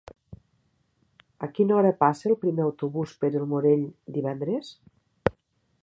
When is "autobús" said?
2.69-3.15